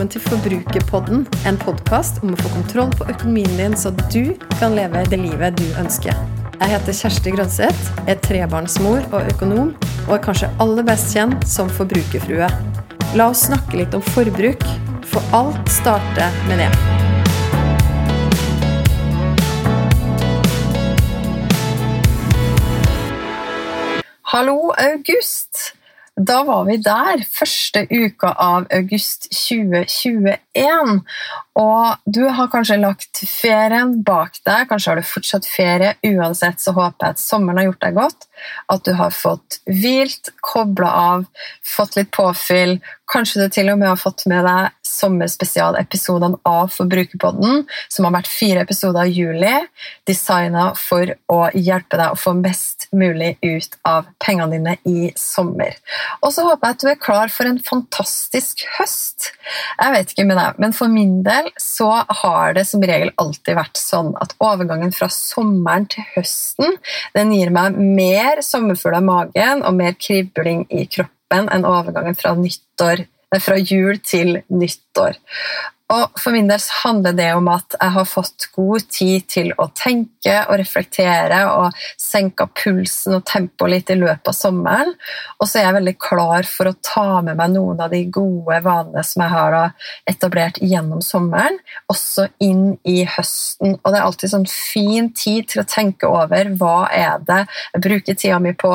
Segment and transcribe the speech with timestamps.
[0.00, 4.72] velkommen til Forbrukerpodden, en podkast om å få kontroll på økonomien din, så du kan
[4.72, 6.16] leve det livet du ønsker.
[6.54, 9.74] Jeg heter Kjersti Grønseth, er trebarnsmor og økonom,
[10.06, 12.48] og er kanskje aller best kjent som forbrukerfrue.
[13.12, 14.64] La oss snakke litt om forbruk,
[15.04, 16.72] for alt starter med det.
[24.32, 25.49] Hallo, August!
[26.28, 30.34] Da var vi der, første uka av august 2021.
[31.60, 35.94] Og du har kanskje lagt ferien bak deg, kanskje har du fortsatt ferie.
[36.06, 38.26] Uansett så håper jeg at sommeren har gjort deg godt,
[38.72, 41.26] at du har fått hvilt, kobla av,
[41.66, 42.78] fått litt påfyll.
[43.10, 48.30] Kanskje du til og med har fått med deg sommerspesialepisodene av Forbrukerpodden, som har vært
[48.30, 49.52] fire episoder i juli,
[50.08, 55.76] designa for å hjelpe deg å få mest mulig ut av pengene dine i sommer.
[56.22, 59.32] Og så håper jeg at du er klar for en fantastisk høst.
[59.80, 61.90] Jeg vet ikke med deg, men for min del så
[62.22, 66.76] har det som regel alltid vært sånn at overgangen fra sommeren til høsten
[67.16, 72.34] den gir meg mer sommerfugler i magen og mer kribling i kroppen enn overgangen fra
[72.38, 73.06] nyttår
[73.38, 75.18] fra jul til nyttår.
[75.90, 79.66] Og For min del handler det om at jeg har fått god tid til å
[79.74, 84.92] tenke og reflektere og senka pulsen og tempoet litt i løpet av sommeren.
[85.40, 88.60] Og så er jeg veldig klar for å ta med meg noen av de gode
[88.62, 89.58] vanene som jeg har
[90.10, 91.58] etablert gjennom sommeren,
[91.90, 93.76] også inn i høsten.
[93.80, 97.84] Og det er alltid sånn fin tid til å tenke over hva er det jeg
[97.88, 98.72] bruker tida mi på,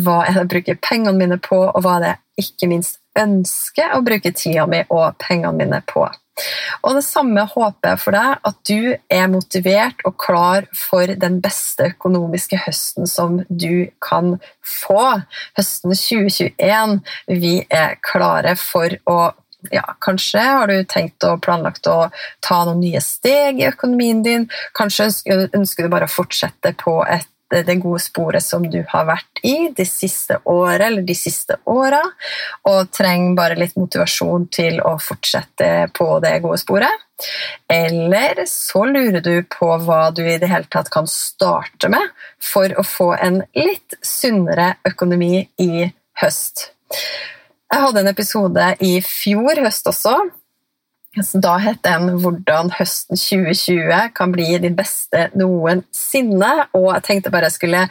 [0.00, 3.00] hva er det jeg bruker pengene mine på, og hva er det jeg ikke minst
[3.18, 6.08] ønsker å bruke tida mi og pengene mine på.
[6.82, 11.38] Og Det samme håper jeg for deg, at du er motivert og klar for den
[11.44, 15.22] beste økonomiske høsten som du kan få.
[15.58, 16.98] Høsten 2021.
[17.30, 19.18] Vi er klare for å
[19.72, 22.10] ja, Kanskje har du tenkt og planlagt å
[22.44, 24.48] ta noen nye steg i økonomien din.
[24.76, 25.08] Kanskje
[25.56, 29.70] ønsker du bare å fortsette på et det gode sporet som du har vært i
[29.76, 32.00] det siste året eller de siste åra,
[32.70, 37.04] og trenger bare litt motivasjon til å fortsette på det gode sporet.
[37.70, 42.74] Eller så lurer du på hva du i det hele tatt kan starte med for
[42.78, 45.90] å få en litt sunnere økonomi i
[46.22, 46.70] høst.
[47.74, 50.18] Jeg hadde en episode i fjor høst også
[51.14, 56.66] da het den 'Hvordan høsten 2020 kan bli din beste noensinne'.
[56.74, 57.88] Og jeg tenkte bare jeg skulle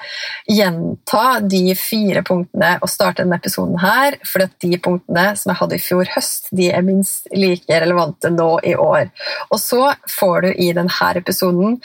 [0.50, 4.18] gjenta de fire punktene og starte denne episoden her.
[4.26, 8.60] For de punktene som jeg hadde i fjor høst, de er minst like relevante nå
[8.64, 9.10] i år.
[9.52, 11.82] Og så får du i denne episoden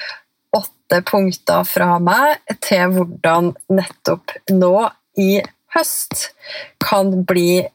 [0.53, 5.43] åtte punkter fra meg til hvordan nettopp nå i
[5.76, 6.32] høst
[6.81, 7.69] kan bli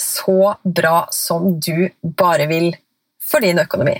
[0.00, 2.74] så bra som du bare vil
[3.34, 3.96] for din økonomi.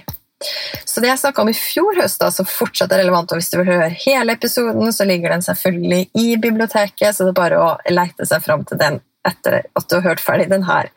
[0.85, 3.51] Så det jeg snakka om i fjor høst, da, som fortsatt er relevant, og hvis
[3.53, 7.61] du vil høre hele episoden, så ligger den selvfølgelig i biblioteket, så det er bare
[7.63, 10.91] å leite seg fram til den etter at du har hørt ferdig den her.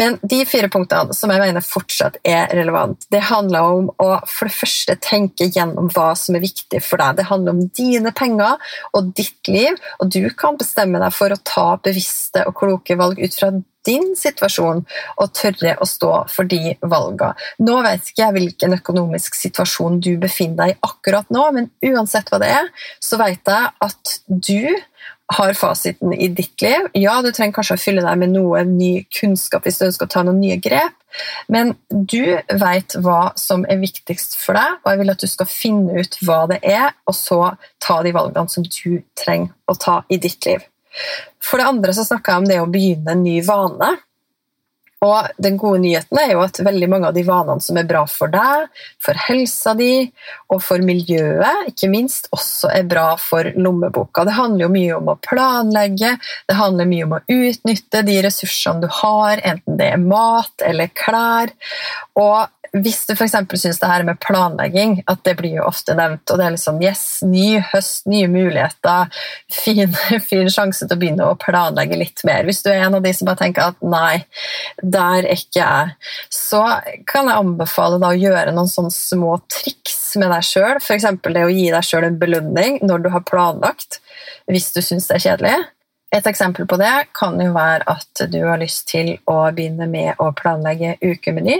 [0.00, 4.48] Men de fire punktene som jeg mener fortsatt er relevant, det handler om å for
[4.48, 7.18] det første tenke gjennom hva som er viktig for deg.
[7.18, 8.60] Det handler om dine penger
[8.96, 13.22] og ditt liv, og du kan bestemme deg for å ta bevisste og kloke valg
[13.22, 13.52] ut fra
[13.86, 14.82] din situasjon
[15.22, 17.34] og tørre å stå for de valgene.
[17.62, 22.32] Nå vet ikke jeg hvilken økonomisk situasjon du befinner deg i akkurat nå, men uansett
[22.32, 22.70] hva det er,
[23.02, 24.74] så vet jeg at du
[25.34, 26.86] har fasiten i ditt liv.
[26.94, 30.12] Ja, du trenger kanskje å fylle deg med noe ny kunnskap hvis du ønsker å
[30.12, 30.94] ta noen nye grep,
[31.50, 35.50] men du vet hva som er viktigst for deg, og jeg vil at du skal
[35.50, 37.40] finne ut hva det er, og så
[37.82, 40.62] ta de valgene som du trenger å ta i ditt liv.
[41.42, 43.90] For det andre så snakka jeg om det å begynne en ny vane.
[45.04, 48.06] Og den gode nyheten er jo at veldig mange av de vanene som er bra
[48.08, 48.70] for deg,
[49.02, 50.06] for helsa di
[50.52, 54.24] og for miljøet, ikke minst, også er bra for lommeboka.
[54.24, 56.14] Det handler jo mye om å planlegge,
[56.48, 60.88] det handler mye om å utnytte de ressursene du har, enten det er mat eller
[60.96, 61.52] klær.
[62.16, 62.48] Og
[62.82, 63.34] hvis du f.eks.
[63.60, 66.80] syns det her med planlegging at det blir jo ofte nevnt, og det er liksom
[66.84, 69.12] yes, ny høst, nye muligheter,
[69.52, 69.94] fin,
[70.30, 72.46] fin sjanse til å begynne å planlegge litt mer.
[72.48, 74.24] Hvis du er en av de som bare tenker at nei,
[74.82, 75.94] der er ikke jeg,
[76.32, 76.64] så
[77.08, 80.76] kan jeg anbefale å gjøre noen sånne små triks med deg sjøl.
[80.80, 81.08] F.eks.
[81.22, 84.00] det å gi deg sjøl en belønning når du har planlagt,
[84.50, 85.56] hvis du syns det er kjedelig.
[86.16, 90.16] Et eksempel på det kan jo være at du har lyst til å begynne med
[90.22, 91.58] å planlegge ukemeny.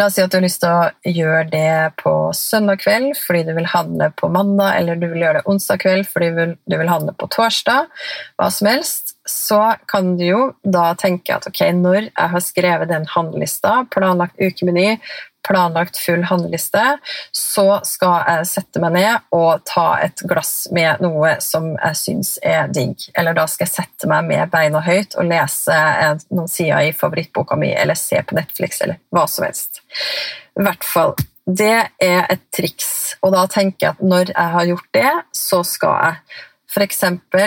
[0.00, 3.42] La oss si at du har lyst til å gjøre det på søndag kveld fordi
[3.50, 6.88] du vil handle på mandag, eller du vil gjøre det onsdag kveld fordi du vil,
[6.88, 7.90] handle på torsdag.
[8.40, 9.16] Hva som helst.
[9.30, 14.40] så kan du jo da tenke at ok, når jeg har skrevet den handlelista, planlagt
[14.40, 14.96] ukemeny,
[15.46, 16.82] planlagt full handleliste,
[17.32, 22.34] så skal jeg sette meg ned og ta et glass med noe som jeg syns
[22.44, 23.08] er digg.
[23.18, 25.80] Eller da skal jeg sette meg med beina høyt og lese
[26.30, 29.82] noen sider i favorittboka mi, eller se på Netflix, eller hva som helst.
[30.58, 31.16] I hvert fall.
[31.50, 35.64] Det er et triks, og da tenker jeg at når jeg har gjort det, så
[35.66, 36.40] skal jeg
[36.70, 37.00] F.eks.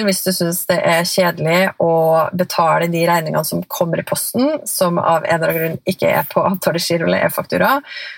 [0.04, 1.94] hvis du syns det er kjedelig å
[2.36, 6.28] betale de regningene som kommer i posten, som av en eller annen grunn ikke er
[6.28, 7.78] på avtalegiro eller e-faktura,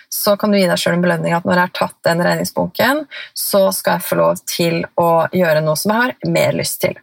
[0.09, 3.03] så kan du gi deg sjøl en belønning at når jeg har tatt den regningsbunken,
[3.37, 6.97] så skal jeg få lov til å gjøre noe som jeg har mer lyst til.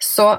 [0.00, 0.30] Så,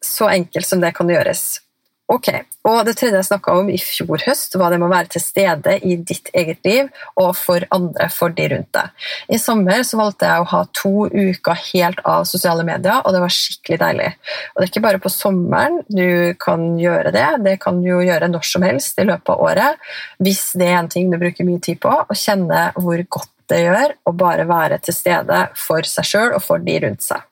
[0.00, 1.61] så enkelt som det kan gjøres.
[2.10, 2.28] Ok,
[2.66, 5.22] og Det tredje jeg snakka om i fjor høst, var det med å være til
[5.22, 6.90] stede i ditt eget liv
[7.20, 8.90] og for andre, for de rundt deg.
[9.32, 13.22] I sommer så valgte jeg å ha to uker helt av sosiale medier, og det
[13.22, 14.10] var skikkelig deilig.
[14.52, 18.02] Og Det er ikke bare på sommeren du kan gjøre det, det kan du jo
[18.04, 21.48] gjøre når som helst i løpet av året, hvis det er en ting du bruker
[21.48, 25.86] mye tid på, og kjenne hvor godt det gjør å bare være til stede for
[25.88, 27.24] seg sjøl og for de rundt seg.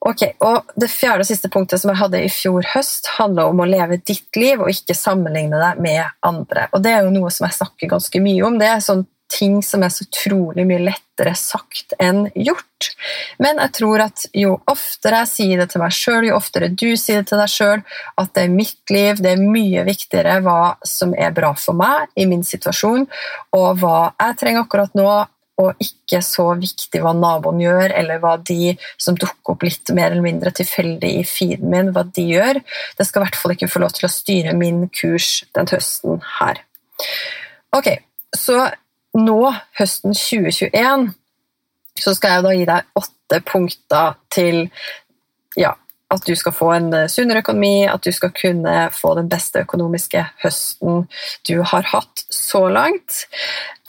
[0.00, 3.60] Ok, og Det fjerde og siste punktet som jeg hadde i fjor høst, handler om
[3.60, 6.68] å leve ditt liv og ikke sammenligne deg med andre.
[6.72, 8.56] Og Det er jo noe som jeg snakker ganske mye om.
[8.60, 12.90] Det er sånn ting som er så utrolig mye lettere sagt enn gjort.
[13.38, 16.88] Men jeg tror at jo oftere jeg sier det til meg sjøl, jo oftere du
[16.98, 17.84] sier det til deg sjøl,
[18.20, 22.10] at det er mitt liv, det er mye viktigere hva som er bra for meg
[22.18, 23.06] i min situasjon,
[23.56, 25.10] og hva jeg trenger akkurat nå,
[25.60, 30.10] og ikke så viktig hva naboen gjør, eller hva de som dukker opp litt mer
[30.10, 32.62] eller mindre tilfeldig i feeden min, hva de gjør.
[32.98, 36.22] Det skal i hvert fall ikke få lov til å styre min kurs den høsten
[36.38, 36.62] her.
[37.76, 37.92] Ok,
[38.36, 38.70] så
[39.18, 39.40] nå,
[39.78, 41.10] høsten 2021,
[42.00, 44.62] så skal jeg da gi deg åtte punkter til
[45.58, 45.74] ja,
[46.10, 50.24] at du skal få en sunnere økonomi, at du skal kunne få den beste økonomiske
[50.42, 51.04] høsten
[51.46, 53.26] du har hatt så langt.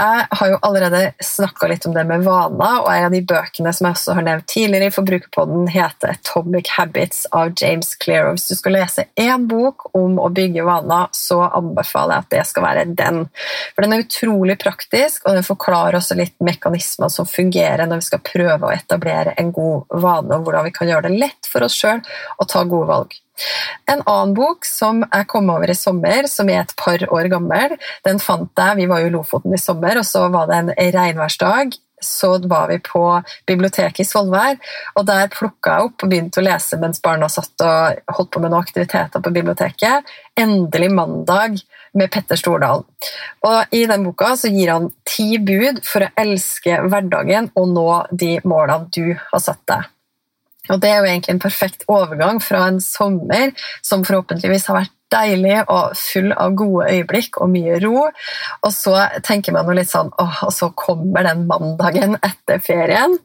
[0.01, 3.69] Jeg har jo allerede snakka litt om det med vaner, og en av de bøkene
[3.69, 8.31] som jeg også har nevnt tidligere i Forbrukerpodden, heter 'Atomic Habits' av James Clear.
[8.31, 12.47] Hvis du skal lese én bok om å bygge vaner, så anbefaler jeg at det
[12.49, 13.29] skal være den.
[13.75, 18.09] For Den er utrolig praktisk, og den forklarer også litt mekanismer som fungerer når vi
[18.09, 21.61] skal prøve å etablere en god vane, og hvordan vi kan gjøre det lett for
[21.61, 22.01] oss sjøl
[22.41, 23.20] å ta gode valg.
[23.91, 27.77] En annen bok som jeg kom over i sommer, som er et par år gammel,
[28.07, 30.75] den fant jeg Vi var jo i Lofoten i sommer, og så var det en
[30.97, 31.77] regnværsdag.
[32.01, 33.03] Så var vi på
[33.45, 34.55] biblioteket i Svolvær,
[34.97, 38.41] og der plukka jeg opp og begynte å lese mens barna satt og holdt på
[38.41, 40.09] med noen aktiviteter på biblioteket.
[40.33, 41.61] Endelig mandag
[41.93, 42.87] med Petter Stordalen.
[43.45, 47.89] Og I den boka så gir han ti bud for å elske hverdagen og nå
[48.09, 49.89] de målene du har satt deg.
[50.69, 54.97] Og Det er jo egentlig en perfekt overgang fra en sommer som forhåpentligvis har vært
[55.11, 58.05] deilig og full av gode øyeblikk og mye ro.
[58.61, 63.17] Og så tenker man jo litt sånn åh, og så kommer den mandagen etter ferien.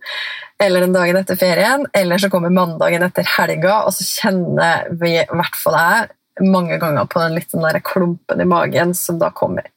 [0.62, 5.19] Eller den dagen etter ferien, eller så kommer mandagen etter helga, og så kjenner vi,
[5.21, 6.15] i hvert fall jeg,
[6.49, 9.69] mange ganger på den litt sånn der klumpen i magen som da kommer.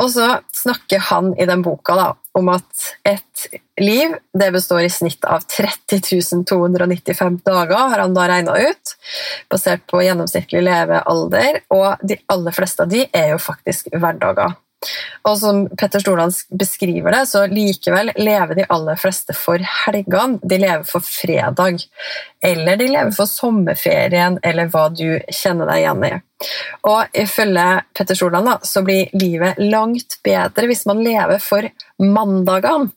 [0.00, 3.46] Og så snakker han i den boka da, om at et
[3.80, 8.94] liv det består i snitt av 30 295 dager, har han da regna ut,
[9.52, 14.56] basert på gjennomsnittlig levealder, og de aller fleste av de er jo faktisk hverdager.
[15.28, 20.40] Og som Petter Stordalen beskriver det, så likevel lever de aller fleste for helgene.
[20.40, 21.84] De lever for fredag.
[22.40, 26.12] Eller de lever for sommerferien, eller hva du kjenner deg igjen i.
[26.88, 31.68] Og ifølge Petter Stordalen så blir livet langt bedre hvis man lever for
[32.00, 32.88] mandagene.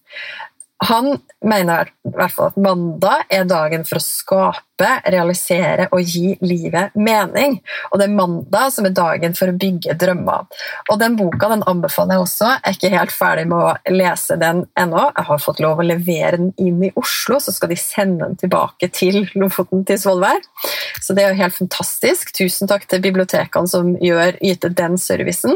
[0.83, 6.33] Han mener i hvert fall at mandag er dagen for å skape, realisere og gi
[6.43, 7.55] livet mening.
[7.91, 10.49] Og det er mandag som er dagen for å bygge drømmer.
[10.91, 12.49] Og Den boka den anbefaler jeg også.
[12.49, 15.05] Jeg er ikke helt ferdig med å lese den ennå.
[15.11, 18.39] Jeg har fått lov å levere den inn i Oslo, så skal de sende den
[18.43, 20.43] tilbake til Lofoten til Svolvær.
[20.99, 22.33] Så det er jo helt fantastisk.
[22.35, 25.55] Tusen takk til bibliotekene som gjør, yter den servicen.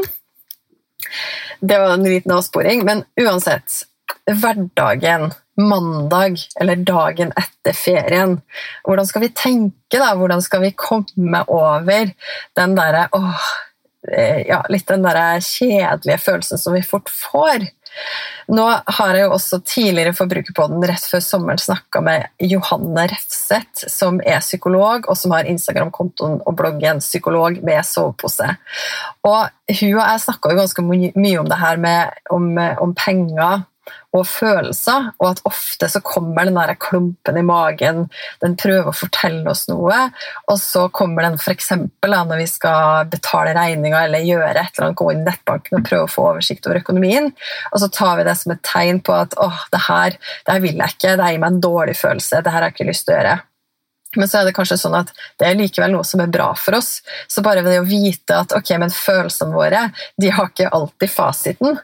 [1.60, 3.82] Det var en liten avsporing, men uansett
[4.28, 8.38] hverdagen, mandag eller dagen etter ferien.
[8.86, 10.12] Hvordan skal vi tenke, da?
[10.18, 12.12] Hvordan skal vi komme over
[12.58, 13.08] den derre
[14.12, 17.68] eh, ja, litt den der kjedelige følelsen som vi fort får?
[18.48, 18.64] Nå
[18.98, 24.40] har jeg jo også tidligere Forbrukerpodden rett før sommeren snakka med Johanne Refseth, som er
[24.44, 28.54] psykolog, og som har Instagram-kontoen og bloggen 'Psykolog med sovepose'.
[29.24, 29.48] Og
[29.80, 33.66] Hun og jeg snakka ganske mye om det her med om, om penger
[34.16, 38.06] og følelser, og at ofte så kommer den der klumpen i magen,
[38.42, 39.98] den prøver å fortelle oss noe,
[40.48, 41.72] og så kommer den f.eks.
[42.06, 45.88] når vi skal betale regninga eller gjøre et eller annet, gå inn i nettbanken og
[45.88, 47.30] prøve å få oversikt over økonomien,
[47.72, 50.16] og så tar vi det som et tegn på at åh, det her,
[50.46, 52.78] det her vil jeg ikke, det gir meg en dårlig følelse, det her har jeg
[52.78, 53.38] ikke lyst til å gjøre.
[54.16, 55.10] Men så er det kanskje sånn at
[55.40, 57.02] det er likevel noe som er bra for oss.
[57.28, 59.82] Så bare ved det å vite at ok, men følelsene våre
[60.20, 61.80] de har ikke alltid fasiten,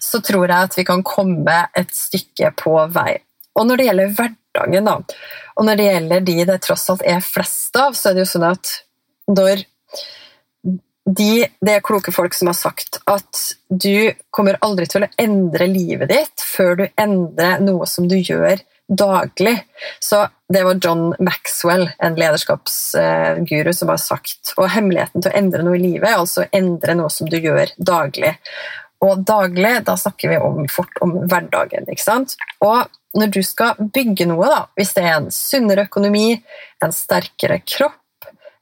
[0.00, 3.18] så tror jeg at vi kan komme et stykke på vei.
[3.56, 4.96] Og når det gjelder hverdagen, da,
[5.56, 8.32] og når det gjelder de det tross alt er flest av, så er det jo
[8.34, 8.72] sånn at
[9.28, 9.64] når
[11.06, 15.68] de, det er kloke folk som har sagt at du kommer aldri til å endre
[15.70, 18.58] livet ditt før du endrer noe som du gjør
[18.88, 19.54] daglig.
[20.02, 24.52] Så det var John Maxwell, en lederskapsguru, som har sagt.
[24.56, 27.38] Og hemmeligheten til å endre noe i livet er altså å endre noe som du
[27.38, 28.34] gjør daglig.
[29.06, 31.86] Og daglig, da snakker vi om, fort om hverdagen.
[31.90, 32.36] ikke sant?
[32.64, 32.86] Og
[33.16, 36.28] når du skal bygge noe, da, hvis det er en sunnere økonomi,
[36.82, 37.98] en sterkere kropp,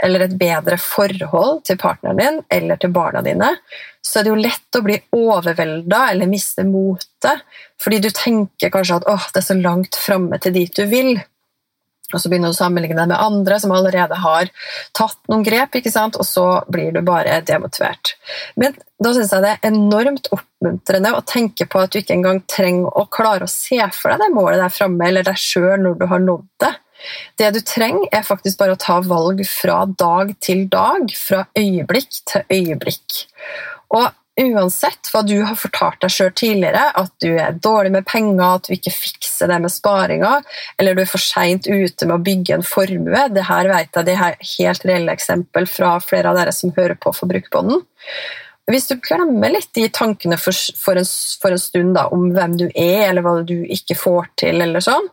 [0.03, 3.53] eller et bedre forhold til partneren din eller til barna dine,
[4.05, 7.45] så er det jo lett å bli overvelda eller miste motet,
[7.81, 11.17] fordi du tenker kanskje at åh, det er så langt framme til dit du vil.
[12.13, 14.51] Og så begynner du å sammenligne deg med andre som allerede har
[14.97, 16.19] tatt noen grep, ikke sant?
[16.21, 18.15] og så blir du bare demotivert.
[18.61, 22.43] Men da syns jeg det er enormt oppmuntrende å tenke på at du ikke engang
[22.51, 25.99] trenger å klare å se for deg det målet der framme, eller deg sjøl når
[26.03, 26.75] du har nådd det.
[27.41, 32.21] Det du trenger, er faktisk bare å ta valg fra dag til dag, fra øyeblikk
[32.31, 33.25] til øyeblikk.
[33.95, 38.43] Og uansett hva du har fortalt deg sjøl tidligere, at du er dårlig med penger,
[38.43, 40.37] at du ikke fikser det med sparinga,
[40.79, 44.09] eller du er for seint ute med å bygge en formue det her vet jeg,
[44.09, 47.85] det er helt reelle eksempel fra flere av dere som hører på Forbrukerbånden.
[48.71, 51.09] Hvis du glemmer litt de tankene for, for, en,
[51.41, 54.83] for en, stund da, om hvem du er, eller hva du ikke får til, eller
[54.85, 55.11] sånn,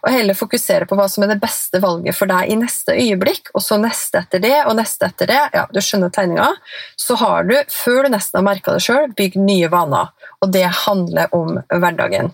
[0.00, 3.52] og heller fokusere på hva som er det beste valget for deg i neste øyeblikk,
[3.54, 6.48] og så neste etter det og neste etter det, ja, du skjønner tegninga,
[6.96, 10.12] så har du, før du nesten har merka det sjøl, bygd nye vaner.
[10.40, 12.32] Og det handler om hverdagen.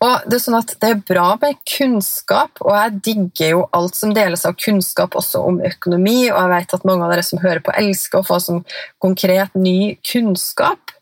[0.00, 3.98] Og Det er sånn at det er bra med kunnskap, og jeg digger jo alt
[3.98, 7.42] som deles av kunnskap også om økonomi, og jeg vet at mange av dere som
[7.42, 8.62] hører på, elsker å få sånn
[9.02, 10.96] konkret ny kunnskap.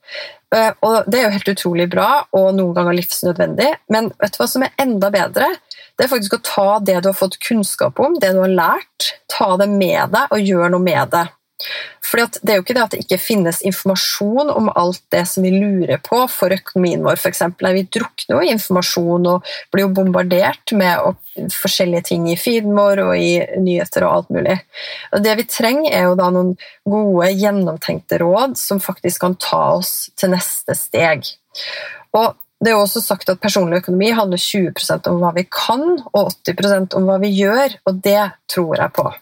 [0.54, 4.40] Eh, og Det er jo helt utrolig bra og noen ganger livsnødvendig, men vet du
[4.40, 5.50] hva som er enda bedre?
[5.98, 9.12] Det er faktisk å ta det du har fått kunnskap om, det du har lært,
[9.28, 11.26] ta det med deg og gjøre noe med det.
[12.08, 15.42] Fordi Det er jo ikke det at det ikke finnes informasjon om alt det som
[15.42, 17.18] vi lurer på for økonomien vår.
[17.28, 21.18] Eksempel, vi drukner jo informasjon og blir jo bombardert med
[21.54, 24.58] forskjellige ting i feeden vår og i nyheter og alt mulig.
[25.12, 26.54] Og Det vi trenger, er jo da noen
[26.88, 31.26] gode, gjennomtenkte råd som faktisk kan ta oss til neste steg.
[32.16, 35.84] Og det er jo også sagt at Personlig økonomi handler 20% om hva vi kan,
[36.10, 39.12] og 80% om hva vi gjør, og det tror jeg på.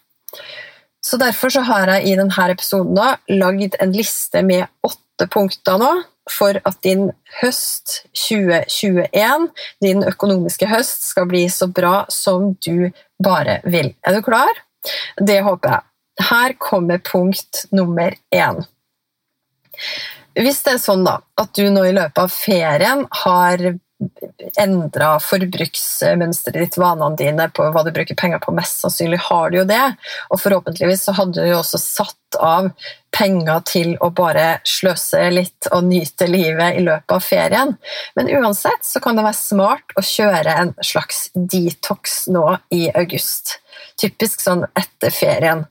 [1.07, 5.79] Så Derfor så har jeg i denne episoden da, lagd en liste med åtte punkter
[5.79, 5.91] nå
[6.27, 9.47] for at din høst 2021,
[9.85, 12.91] din økonomiske høst, skal bli så bra som du
[13.23, 13.93] bare vil.
[14.03, 14.51] Er du klar?
[15.23, 15.87] Det håper jeg.
[16.27, 18.65] Her kommer punkt nummer én.
[20.37, 23.63] Hvis det er sånn da, at du nå i løpet av ferien har
[24.61, 28.55] endra forbruksmønsteret ditt, vanene dine, på hva du bruker penger på.
[28.57, 29.83] Mest sannsynlig har du jo det,
[30.31, 32.69] og forhåpentligvis så hadde du jo også satt av
[33.17, 37.77] penger til å bare sløse litt og nyte livet i løpet av ferien.
[38.19, 43.59] Men uansett så kan det være smart å kjøre en slags detox nå i august.
[43.97, 45.63] Typisk sånn etter ferien.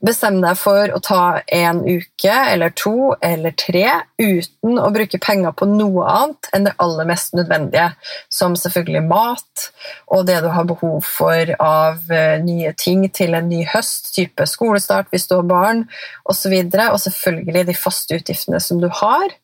[0.00, 3.84] Bestem deg for å ta en uke eller to eller tre
[4.16, 7.90] uten å bruke penger på noe annet enn det aller mest nødvendige,
[8.32, 9.66] som selvfølgelig mat
[10.08, 14.48] og det du har behov for av eh, nye ting til en ny høst, type
[14.48, 15.84] skolestart hvis du har barn
[16.24, 19.36] osv., og, og selvfølgelig de faste utgiftene som du har.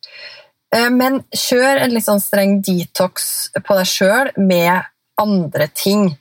[0.73, 4.89] Eh, men kjør en litt sånn streng detox på deg sjøl med
[5.21, 6.15] andre ting.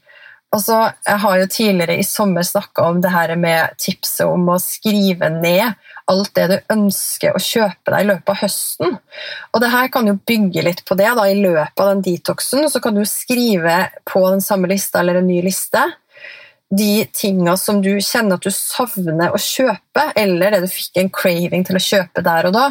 [0.52, 4.58] Altså, jeg har jo tidligere i sommer snakka om det her med tipset om å
[4.60, 5.72] skrive ned
[6.12, 8.98] alt det du ønsker å kjøpe deg i løpet av høsten.
[9.54, 11.08] Og det her kan jo bygge litt på det.
[11.16, 13.78] da, I løpet av den detoxen så kan du skrive
[14.10, 15.86] på den samme lista eller en ny liste
[16.72, 21.10] de tinga som du kjenner at du savner å kjøpe, eller det du fikk en
[21.12, 22.66] craving til å kjøpe der og da,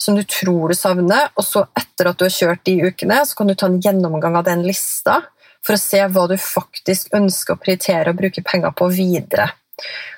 [0.00, 3.36] som du tror du savner, og så etter at du har kjørt de ukene, så
[3.36, 5.20] kan du ta en gjennomgang av den lista
[5.66, 9.50] for å se hva du faktisk ønsker å prioritere og bruke penger på videre.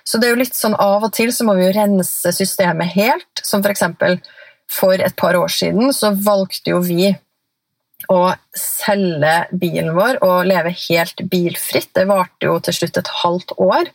[0.04, 2.94] Så det er jo litt sånn Av og til så må vi jo rense systemet
[2.94, 3.42] helt.
[3.44, 3.84] Som f.eks.
[4.00, 4.20] For,
[4.70, 7.10] for et par år siden så valgte jo vi
[8.08, 11.90] å selge bilen vår og leve helt bilfritt.
[11.96, 13.90] Det varte jo til slutt et halvt år.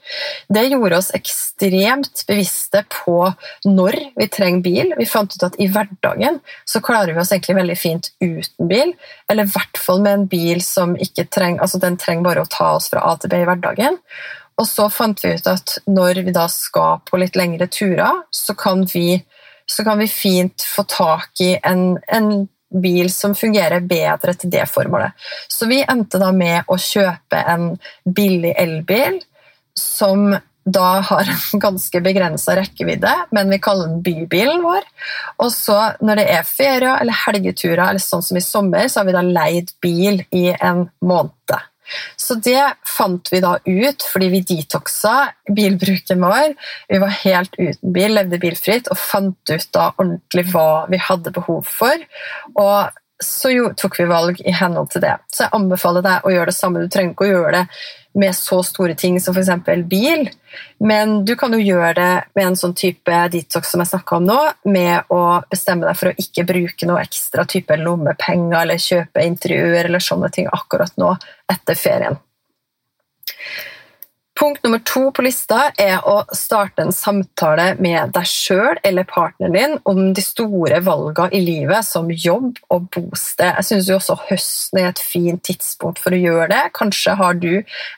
[0.53, 3.17] Det gjorde oss ekstremt bevisste på
[3.65, 4.93] når vi trenger bil.
[4.99, 8.95] Vi fant ut at i hverdagen så klarer vi oss egentlig veldig fint uten bil,
[9.31, 12.51] eller i hvert fall med en bil som ikke trenger, altså den trenger bare å
[12.51, 13.99] ta oss fra A til B i hverdagen.
[14.55, 18.55] Og så fant vi ut at når vi da skal på litt lengre turer, så
[18.55, 19.19] kan vi,
[19.67, 22.47] så kan vi fint få tak i en, en
[22.81, 25.15] bil som fungerer bedre til det formålet.
[25.51, 27.71] Så vi endte da med å kjøpe en
[28.05, 29.21] billig elbil
[29.79, 30.33] som
[30.65, 34.87] da har en ganske begrensa rekkevidde, men vi kaller den bybilen vår.
[35.43, 39.09] Og så når det er ferier eller helgeturer, eller sånn som i sommer, så har
[39.09, 41.57] vi da leid bil i en måned.
[42.17, 45.15] Så det fant vi da ut fordi vi detoxa
[45.55, 46.55] bilbruken vår.
[46.89, 51.33] Vi var helt uten bil, levde bilfritt og fant ut da ordentlig hva vi hadde
[51.35, 52.07] behov for.
[52.55, 55.13] Og så jo, tok vi valg i henhold til det.
[55.31, 56.83] Så jeg anbefaler deg å gjøre det samme.
[56.83, 57.65] Du trenger ikke å gjøre det
[58.15, 59.49] med så store ting som f.eks.
[59.91, 60.29] bil,
[60.79, 64.27] men du kan jo gjøre det med en sånn type detox som jeg snakka om
[64.29, 64.37] nå,
[64.71, 69.89] med å bestemme deg for å ikke bruke noe ekstra type lommepenger eller kjøpe interiør
[69.89, 71.11] eller sånne ting akkurat nå
[71.51, 72.19] etter ferien.
[74.39, 79.55] Punkt nummer to på lista er å starte en samtale med deg sjøl eller partneren
[79.55, 83.53] din om de store valgene i livet, som jobb og bosted.
[83.55, 86.61] Jeg syns også høsten er et fint tidspunkt for å gjøre det.
[86.75, 87.53] Kanskje har du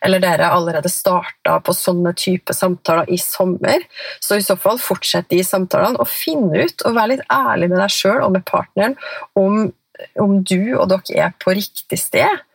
[0.06, 3.88] eller dere allerede starta på sånne type samtaler i sommer.
[4.22, 7.82] Så i så fall fortsett de samtalene og finn ut og vær litt ærlig med
[7.82, 8.94] deg sjøl og med partneren
[9.34, 9.72] om,
[10.22, 12.46] om du og dere er på riktig sted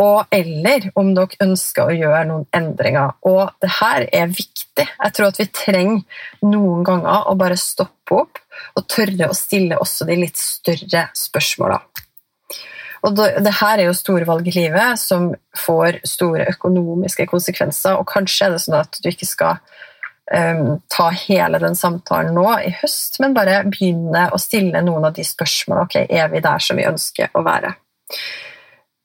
[0.00, 3.16] og eller om dere ønsker å gjøre noen endringer.
[3.28, 4.86] Og det her er viktig.
[4.86, 8.40] Jeg tror at vi trenger noen ganger å bare stoppe opp
[8.76, 11.80] og tørre å stille også de litt større spørsmåla.
[13.06, 18.08] Og det her er jo store valg i livet som får store økonomiske konsekvenser, og
[18.10, 19.56] kanskje er det sånn at du ikke skal
[20.34, 25.16] um, ta hele den samtalen nå i høst, men bare begynne å stille noen av
[25.16, 25.88] de spørsmålene.
[25.88, 27.72] Ok, er vi der som vi ønsker å være?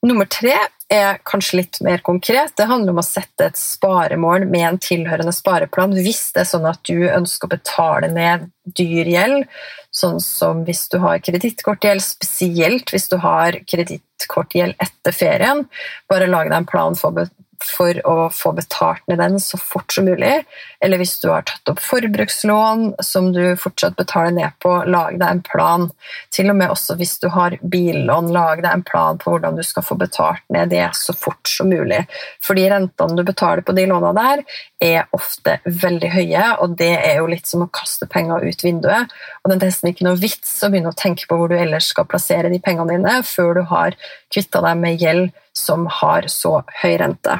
[0.05, 0.57] Nummer tre
[0.91, 2.53] er kanskje litt mer konkret.
[2.57, 6.67] Det handler om å sette et sparemål med en tilhørende spareplan hvis det er sånn
[6.69, 8.45] at du ønsker å betale ned
[8.77, 9.47] dyr gjeld,
[9.93, 15.65] sånn som hvis du har kredittkortgjeld, spesielt hvis du har kredittkortgjeld etter ferien.
[16.11, 17.25] Bare lag deg en plan for
[17.63, 20.43] for å få betalt ned den så fort som mulig.
[20.83, 25.27] Eller hvis du har tatt opp forbrukslån som du fortsatt betaler ned på, lag deg
[25.27, 25.87] en plan.
[26.35, 29.63] Til og med også hvis du har billån, lag deg en plan på hvordan du
[29.65, 32.03] skal få betalt ned det så fort som mulig.
[32.43, 34.43] Fordi rentene du betaler på de låna der,
[34.83, 39.13] er ofte veldig høye, og det er jo litt som å kaste penger ut vinduet.
[39.41, 41.89] Og det er nesten ikke noe vits å begynne å tenke på hvor du ellers
[41.93, 43.97] skal plassere de pengene dine før du har
[44.33, 47.39] kvitta deg med gjeld som har så høy rente.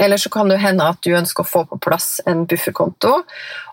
[0.00, 3.18] Eller så kan det hende at du ønsker å få på plass en bufferkonto,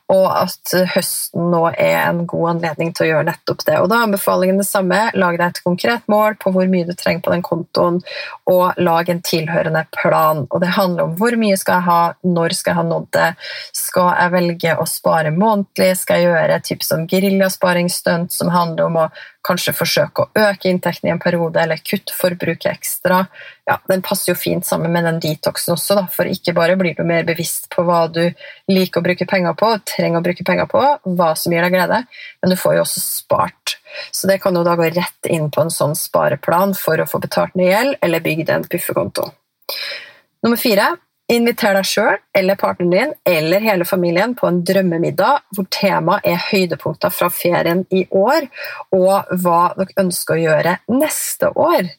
[0.07, 3.75] og at høsten nå er en god anledning til å gjøre nettopp det.
[3.81, 4.99] Og Da er anbefalingen det samme.
[5.19, 7.99] Lag deg et konkret mål på hvor mye du trenger på den kontoen,
[8.47, 10.45] og lag en tilhørende plan.
[10.47, 13.29] Og Det handler om hvor mye skal jeg ha, når skal jeg ha nådd det,
[13.75, 18.87] skal jeg velge å spare månedlig, skal jeg gjøre et type som geriljasparingsstunt som handler
[18.87, 19.09] om å
[19.47, 23.23] kanskje forsøke å øke inntekten i en periode, eller kutte forbruket ekstra.
[23.67, 26.97] Ja, Den passer jo fint sammen med den detoxen også, da, for ikke bare blir
[26.97, 28.21] du mer bevisst på hva du
[28.71, 30.83] liker å bruke penger på, trenger å bruke penger på,
[31.17, 32.03] hva som gir deg glede,
[32.41, 33.77] men du får jo også spart.
[34.11, 37.23] Så det kan jo da gå rett inn på en sånn spareplan for å få
[37.23, 39.31] betalt ned gjeld, eller bygd en bufferkonto.
[40.43, 40.93] Nummer fire
[41.27, 46.39] Inviter deg sjøl eller partneren din eller hele familien på en drømmemiddag hvor temaet er
[46.39, 48.47] høydepunkter fra ferien i år,
[48.95, 51.89] og hva dere ønsker å gjøre neste år.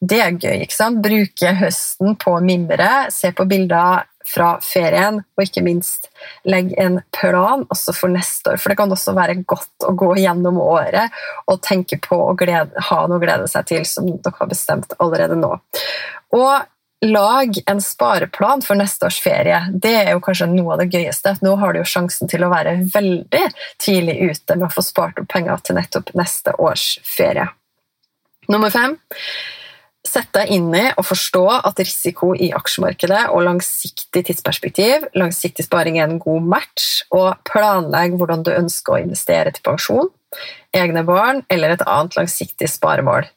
[0.00, 0.62] Det er gøy.
[0.64, 1.02] ikke sant?
[1.04, 6.08] Bruke høsten på å mimre, se på bilder fra ferien, og ikke minst
[6.48, 8.60] legge en plan også for neste år.
[8.60, 11.14] For det kan også være godt å gå gjennom året
[11.46, 14.96] og tenke på å glede, ha noe å glede seg til som dere har bestemt
[14.98, 15.54] allerede nå.
[16.36, 16.52] Og
[17.04, 19.60] lag en spareplan for neste års ferie.
[19.72, 21.36] Det er jo kanskje noe av det gøyeste.
[21.44, 23.44] Nå har du jo sjansen til å være veldig
[23.82, 27.46] tidlig ute med å få spart opp penger til nettopp neste års ferie.
[28.48, 28.96] Nummer fem
[30.08, 35.98] Sett deg inn i og forstå at risiko i aksjemarkedet og langsiktig tidsperspektiv, langsiktig sparing
[35.98, 40.08] er en god match, og planlegg hvordan du ønsker å investere til pensjon,
[40.72, 43.28] egne barn eller et annet langsiktig sparemål.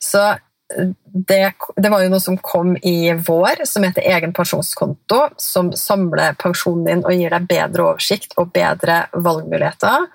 [0.00, 0.22] Så
[0.68, 6.34] det, det, var jo noe som kom i vår, som heter egen pensjonskonto, som samler
[6.40, 10.08] pensjonen din og gir deg bedre oversikt og bedre valgmuligheter.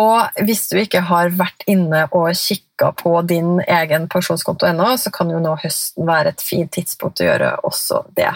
[0.00, 5.12] Og hvis du ikke har vært inne og kikka på din egen pensjonskonto ennå, så
[5.12, 8.32] kan jo nå høsten være et fint tidspunkt å gjøre også det.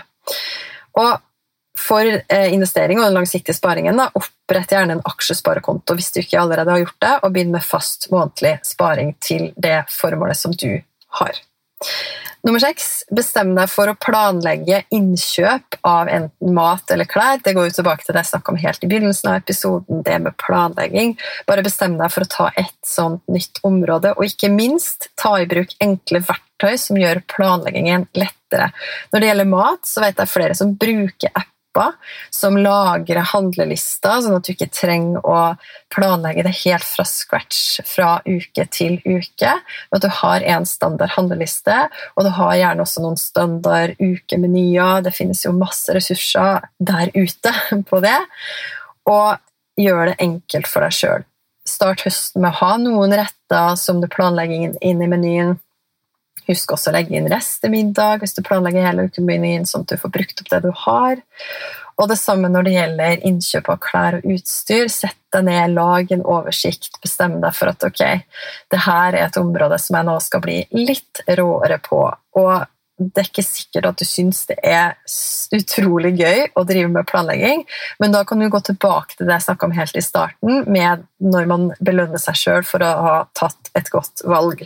[1.01, 1.17] Og
[1.77, 6.41] for eh, investering og den langsiktige sparingen, da, opprett gjerne en aksjesparekonto hvis du ikke
[6.41, 10.71] allerede har gjort det, og begynn med fast månedlig sparing til det formålet som du
[11.21, 11.43] har.
[12.47, 17.41] Nummer seks, bestem deg for å planlegge innkjøp av enten mat eller klær.
[17.43, 20.21] Det går jo tilbake til det jeg snakka om helt i begynnelsen av episoden, det
[20.23, 21.17] med planlegging.
[21.49, 25.49] Bare bestem deg for å ta et sånt nytt område, og ikke minst ta i
[25.51, 28.71] bruk enkle verktøy som gjør planleggingen lettere.
[29.11, 31.93] Når det gjelder mat, så vet jeg flere som bruker app apper
[32.31, 35.57] som lagrer handlelister, sånn at du ikke trenger å
[35.93, 39.53] planlegge det helt fra scratch fra uke til uke.
[39.93, 45.03] At du har en standard handleliste, og du har gjerne også noen standard ukemenyer.
[45.03, 47.55] Det finnes jo masse ressurser der ute
[47.91, 48.19] på det.
[49.07, 49.37] Og
[49.77, 51.27] gjør det enkelt for deg sjøl.
[51.67, 55.57] Start høsten med å ha noen retter som du planlegger inn i menyen.
[56.47, 60.15] Husk også å legge inn restemiddag hvis du planlegger hele økonomien, sånn at du får
[60.15, 61.23] brukt opp det du har.
[61.97, 64.91] Og det samme når det gjelder innkjøp av klær og utstyr.
[64.93, 68.03] Sett deg ned, lag en oversikt, bestem deg for at ok,
[68.73, 72.03] det her er et område som jeg nå skal bli litt råere på.
[72.37, 72.53] Og
[72.97, 74.95] det er ikke sikkert at du syns det er
[75.57, 77.67] utrolig gøy å drive med planlegging,
[78.01, 81.05] men da kan du gå tilbake til det jeg snakka om helt i starten, med
[81.21, 84.65] når man belønner seg sjøl for å ha tatt et godt valg.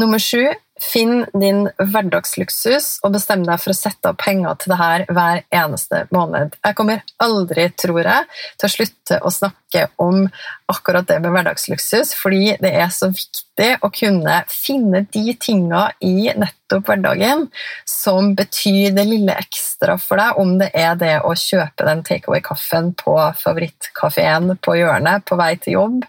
[0.00, 0.42] Nummer sju
[0.82, 5.42] Finn din hverdagsluksus og bestem deg for å sette av penger til det her hver
[5.54, 6.56] eneste måned.
[6.66, 8.26] Jeg kommer aldri, tror jeg,
[8.58, 10.24] til å slutte å snakke om
[10.70, 16.32] akkurat det med hverdagsluksus, fordi det er så viktig å kunne finne de tinga i
[16.34, 17.46] nettopp hverdagen
[17.86, 22.94] som betyr det lille ekstra for deg, om det er det å kjøpe den takeaway-kaffen
[22.98, 26.04] på favorittkafeen på hjørnet på vei til jobb,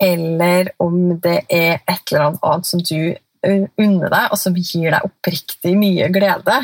[0.00, 3.12] eller om det er et eller annet som du
[3.44, 6.56] unne deg, og som gir deg oppriktig mye glede,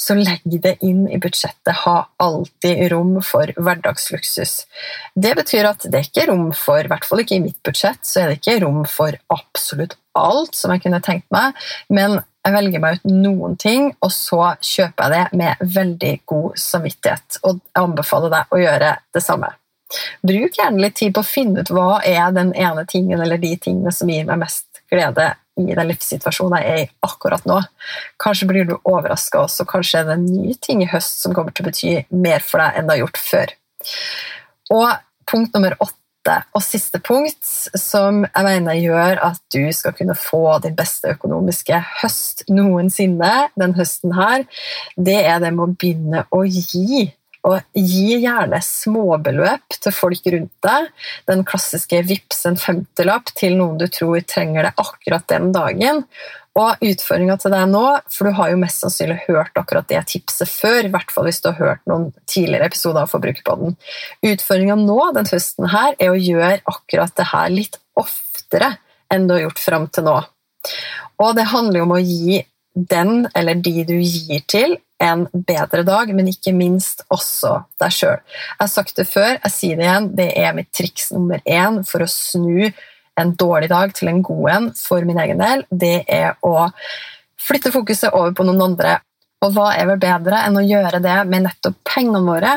[0.00, 1.74] så legg det inn i budsjettet.
[1.84, 4.54] Ha alltid rom for hverdagsluksus.
[5.14, 8.02] Det betyr at det er ikke rom for, i hvert fall ikke i mitt budsjett,
[8.06, 11.56] så er det ikke rom for absolutt alt som jeg kunne tenkt meg,
[11.92, 16.60] men jeg velger meg ut noen ting, og så kjøper jeg det med veldig god
[16.62, 17.40] samvittighet.
[17.42, 19.50] Og jeg anbefaler deg å gjøre det samme.
[20.26, 23.52] Bruk gjerne litt tid på å finne ut hva er den ene tingen eller de
[23.62, 27.60] tingene som gir meg mest glede i den livssituasjonen jeg er i akkurat nå.
[28.22, 31.54] Kanskje blir du overraska også, kanskje er det en ny ting i høst som kommer
[31.54, 33.54] til å bety mer for deg enn det har gjort før.
[34.76, 34.88] Og
[35.30, 37.46] punkt nummer åtte og siste punkt,
[37.78, 43.76] som jeg mener gjør at du skal kunne få din beste økonomiske høst noensinne den
[43.78, 44.42] høsten her,
[44.98, 47.06] det er det med å begynne å gi
[47.46, 50.88] og gi gjerne småbeløp til folk rundt deg.
[51.28, 56.04] Den klassiske vips en femtilapp til noen du tror trenger det akkurat den dagen.
[56.56, 60.48] Og utfordringa til deg nå, for du har jo mest sannsynlig hørt akkurat det tipset
[60.48, 63.76] før, i hvert fall hvis du har hørt noen tidligere episoder av Forbrukerpodden.
[64.24, 68.72] Utfordringa nå den høsten her er å gjøre akkurat det her litt oftere
[69.12, 70.16] enn du har gjort fram til nå.
[71.22, 72.40] Og det handler jo om å gi
[72.76, 78.20] den eller de du gir til, en bedre dag, men ikke minst også deg sjøl.
[78.20, 81.82] Jeg har sagt det før, jeg sier det igjen, det er mitt triks nummer én
[81.86, 82.70] for å snu
[83.16, 85.64] en dårlig dag til en god en for min egen del.
[85.70, 86.68] Det er å
[87.40, 88.98] flytte fokuset over på noen andre.
[89.44, 92.56] Og hva er vel bedre enn å gjøre det med nettopp pengene våre?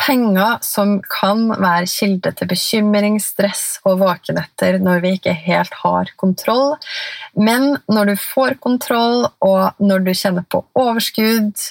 [0.00, 6.12] Penger som kan være kilde til bekymring, stress og våkenetter når vi ikke helt har
[6.20, 6.76] kontroll.
[7.36, 11.66] Men når du får kontroll, og når du kjenner på overskudd,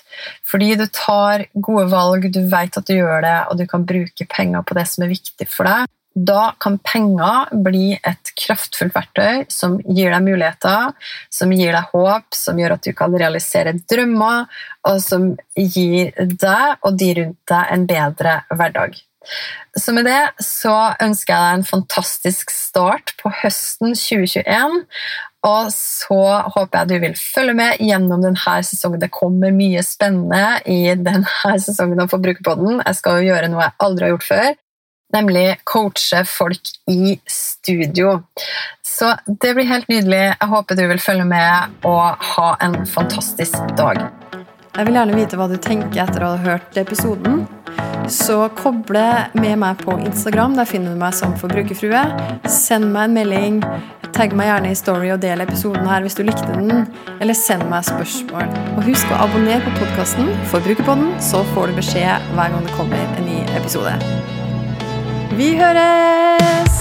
[0.46, 4.30] fordi du tar gode valg, du vet at du gjør det, og du kan bruke
[4.30, 5.90] penger på det som er viktig for deg,
[6.26, 10.96] da kan penger bli et kraftfullt verktøy som gir deg muligheter,
[11.34, 14.48] som gir deg håp, som gjør at du kan realisere drømmer,
[14.90, 19.00] og som gir deg og de rundt deg en bedre hverdag.
[19.78, 24.80] Så med det så ønsker jeg deg en fantastisk start på høsten 2021.
[25.48, 26.24] Og så
[26.56, 29.00] håper jeg du vil følge med gjennom denne sesongen.
[29.00, 32.82] Det kommer mye spennende i denne sesongen av Forbrukerpodden.
[32.82, 34.50] Jeg skal jo gjøre noe jeg aldri har gjort før
[35.14, 38.22] nemlig coache folk i studio.
[38.86, 40.24] Så det blir helt nydelig.
[40.40, 44.02] Jeg håper du vil følge med og ha en fantastisk dag.
[44.76, 47.46] Jeg vil gjerne vite hva du tenker etter å ha hørt episoden.
[48.10, 49.06] Så koble
[49.38, 50.56] med meg på Instagram.
[50.58, 52.04] Der finner du meg som forbrukerfrue.
[52.50, 53.64] Send meg en melding
[54.16, 56.84] tagg meg gjerne i Story og del episoden her hvis du likte den,
[57.20, 58.50] eller send meg spørsmål.
[58.76, 63.18] Og husk å abonnere på podkasten Forbrukerpodden, så får du beskjed hver gang det kommer
[63.20, 63.96] en ny episode.
[65.40, 66.80] Vi høres!